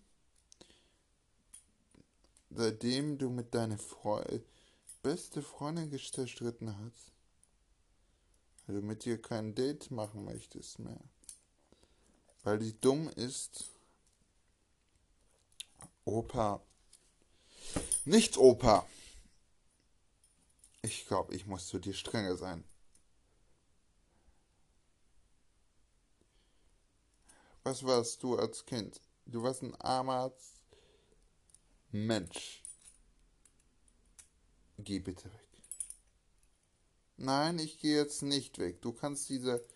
Seitdem 2.51 3.19
du 3.19 3.31
mit 3.31 3.55
deiner 3.55 3.79
Freu 3.79 4.41
beste 5.03 5.43
Freundin 5.43 5.91
gestritten 5.91 6.77
hast, 6.77 7.13
weil 8.67 8.81
du 8.81 8.83
mit 8.83 9.07
ihr 9.07 9.23
kein 9.23 9.55
Date 9.55 9.91
machen 9.93 10.25
möchtest 10.25 10.81
mehr. 10.81 11.01
Weil 12.47 12.61
die 12.61 12.81
dumm 12.81 13.09
ist. 13.09 13.73
Opa. 16.05 16.65
Nicht 18.05 18.37
Opa. 18.37 18.87
Ich 20.81 21.09
glaube, 21.09 21.35
ich 21.35 21.47
muss 21.47 21.67
zu 21.67 21.81
dir 21.81 21.93
strenger 21.93 22.37
sein. 22.37 22.63
Was 27.65 27.83
warst 27.83 28.23
du 28.23 28.39
als 28.39 28.65
Kind? 28.65 29.01
Du 29.25 29.43
warst 29.43 29.65
ein 29.65 29.75
armer 29.81 30.33
Mensch. 31.91 32.63
Geh 34.79 35.01
bitte 35.01 35.33
weg. 35.33 35.49
Nein, 37.17 37.59
ich 37.59 37.81
gehe 37.81 37.97
jetzt 37.97 38.23
nicht 38.23 38.61
weg. 38.61 38.81
Du 38.83 38.93
kannst 38.93 39.29
diese 39.31 39.67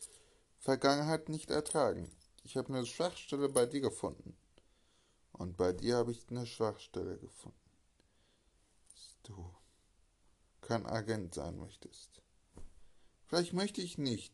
Vergangenheit 0.61 1.28
nicht 1.28 1.50
ertragen. 1.50 2.09
Ich 2.42 2.57
habe 2.57 2.72
eine 2.72 2.87
Schwachstelle 2.87 3.48
bei 3.48 3.66
dir 3.66 3.81
gefunden. 3.81 4.37
Und 5.33 5.57
bei 5.57 5.72
dir 5.72 5.96
habe 5.96 6.12
ich 6.12 6.26
eine 6.31 6.46
Schwachstelle 6.46 7.16
gefunden. 7.18 7.57
Dass 8.92 9.18
du 9.22 9.55
kein 10.61 10.87
Agent 10.87 11.35
sein 11.35 11.59
möchtest. 11.59 12.22
Vielleicht 13.26 13.53
möchte 13.53 13.81
ich 13.81 13.98
nicht. 13.98 14.33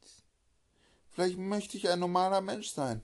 Vielleicht 1.10 1.38
möchte 1.38 1.76
ich 1.76 1.88
ein 1.88 2.00
normaler 2.00 2.40
Mensch 2.40 2.70
sein. 2.70 3.02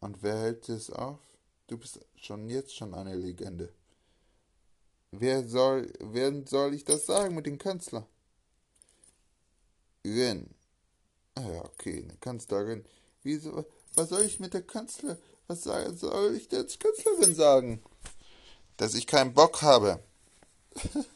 Und 0.00 0.22
wer 0.22 0.38
hält 0.38 0.68
es 0.68 0.90
auf? 0.90 1.20
Du 1.66 1.78
bist 1.78 2.00
schon 2.16 2.48
jetzt 2.48 2.74
schon 2.74 2.94
eine 2.94 3.14
Legende. 3.14 3.72
Wer 5.12 5.46
soll, 5.46 5.92
wer 6.00 6.46
soll 6.46 6.74
ich 6.74 6.84
das 6.84 7.06
sagen 7.06 7.34
mit 7.34 7.46
dem 7.46 7.58
Kanzler? 7.58 8.06
Ren. 10.04 10.54
Okay, 11.80 12.04
eine 12.04 12.16
Kanzlerin. 12.18 12.84
Wieso, 13.22 13.64
was 13.94 14.10
soll 14.10 14.20
ich 14.24 14.38
mit 14.38 14.52
der 14.52 14.60
Kanzler, 14.60 15.16
was 15.46 15.62
soll 15.62 16.36
ich 16.36 16.46
der 16.48 16.66
Kanzlerin 16.66 17.34
sagen? 17.34 17.82
Dass 18.76 18.92
ich 18.92 19.06
keinen 19.06 19.32
Bock 19.32 19.62
habe. 19.62 20.04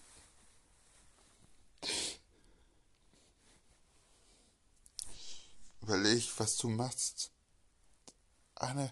Überleg, 5.83 6.33
was 6.38 6.57
du 6.57 6.70
machst. 6.70 7.31
Eine, 8.55 8.90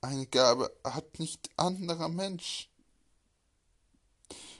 eine 0.00 0.26
Gabe 0.28 0.74
hat 0.82 1.18
nicht 1.18 1.50
anderer 1.58 2.08
Mensch. 2.08 2.70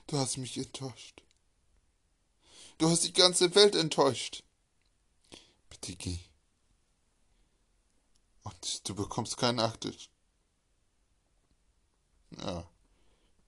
Du 0.07 0.19
hast 0.19 0.37
mich 0.37 0.59
enttäuscht. 0.59 1.23
Du 2.77 2.91
hast 2.91 3.05
die 3.05 3.15
ganze 3.15 3.55
Welt 3.55 3.75
enttäuscht. 3.75 4.45
Geh. 5.83 6.21
Und 8.45 8.89
du 8.89 8.95
bekommst 8.95 9.37
keinen 9.37 9.57
Nachtisch. 9.57 10.09
Ja. 12.39 12.69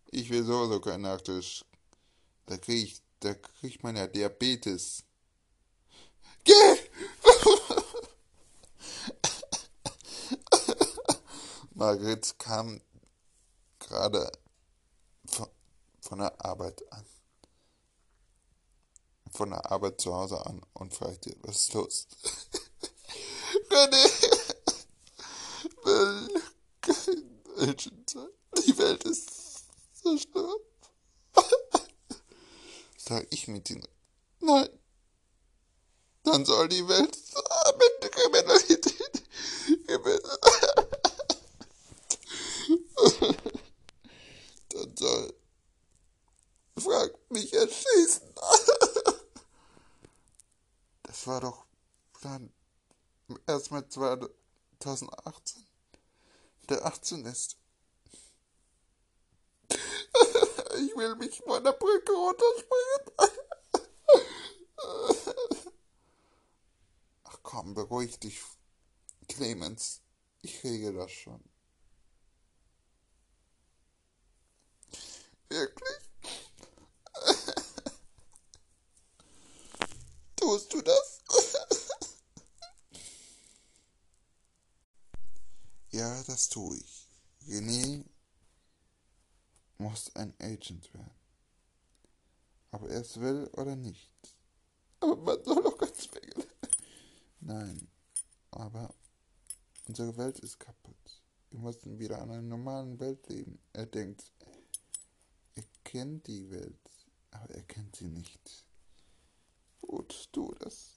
Ich 0.06 0.28
will 0.30 0.44
sowieso 0.44 0.80
keinen 0.80 1.02
Nachtisch. 1.02 1.64
Da 2.46 2.56
krieg 2.56 2.82
ich, 2.84 3.00
da 3.20 3.34
krieg 3.34 3.76
ich 3.76 3.82
meiner 3.82 4.08
Diabetes. 4.08 5.04
Geh! 6.44 6.52
Margret 11.74 12.38
kam 12.38 12.80
gerade 13.78 14.30
von, 15.26 15.48
von 16.00 16.18
der 16.18 16.44
Arbeit 16.44 16.82
an. 16.92 17.06
Von 19.34 19.50
der 19.50 19.70
Arbeit 19.70 20.00
zu 20.00 20.14
Hause 20.14 20.46
an 20.46 20.62
und 20.74 20.94
fragte, 20.94 21.36
was 21.42 21.56
ist 21.56 21.74
los? 21.74 22.06
René! 23.70 24.34
Die 28.66 28.78
Welt 28.78 29.04
ist 29.04 29.64
so 29.92 30.16
schlimm. 30.16 30.56
Sag 32.96 33.26
ich 33.30 33.48
mit 33.48 33.68
ihnen. 33.70 33.86
Nein. 34.40 34.68
Dann 36.22 36.44
soll 36.44 36.68
die 36.68 36.86
Welt 36.88 37.18
mit 37.78 38.12
Kriminalität 38.12 38.94
Dann 44.68 44.96
soll 44.96 45.34
Frank 46.78 47.14
mich 47.28 47.52
erschießen. 47.52 48.34
Das 51.02 51.26
war 51.26 51.40
doch 51.40 51.64
dann 52.22 52.52
mal 53.74 53.88
2018. 53.88 55.66
Der 56.68 56.84
18 56.86 57.24
ist. 57.26 57.56
Ich 60.76 60.96
will 60.96 61.14
mich 61.14 61.38
von 61.38 61.62
der 61.62 61.70
Brücke 61.70 62.12
runterspringen. 62.12 63.30
Ach 67.22 67.38
komm, 67.44 67.74
beruhig 67.74 68.18
dich, 68.18 68.42
Clemens. 69.28 70.00
Ich 70.42 70.64
regel 70.64 70.94
das 70.94 71.12
schon. 71.12 71.44
Wirklich? 75.48 75.98
Tust 80.34 80.72
du 80.72 80.82
das? 80.82 81.14
ja, 85.94 86.13
das 86.28 86.48
tue 86.48 86.76
ich. 86.76 87.08
René 87.46 88.04
muss 89.78 90.14
ein 90.16 90.34
Agent 90.40 90.92
werden. 90.94 91.10
Ob 92.70 92.82
er 92.82 93.00
es 93.02 93.20
will 93.20 93.48
oder 93.52 93.76
nicht. 93.76 94.10
Aber 95.00 95.16
man 95.16 95.44
soll 95.44 95.62
doch 95.62 95.78
ganz 95.78 96.08
zwingen. 96.08 96.44
Nein, 97.40 97.88
aber 98.50 98.94
unsere 99.86 100.16
Welt 100.16 100.38
ist 100.40 100.58
kaputt. 100.58 101.22
Wir 101.50 101.60
müssen 101.60 101.98
wieder 101.98 102.20
an 102.20 102.30
einer 102.30 102.42
normalen 102.42 102.98
Welt 102.98 103.28
leben. 103.28 103.60
Er 103.72 103.86
denkt, 103.86 104.32
er 105.54 105.64
kennt 105.84 106.26
die 106.26 106.50
Welt, 106.50 106.90
aber 107.30 107.50
er 107.50 107.62
kennt 107.62 107.94
sie 107.96 108.08
nicht. 108.08 108.66
Gut, 109.80 110.28
tu 110.32 110.54
das. 110.58 110.93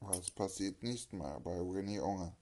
Was 0.00 0.30
passiert 0.30 0.82
nicht 0.82 1.12
mal 1.12 1.40
bei 1.40 1.58
René 1.58 2.00
Unger? 2.00 2.36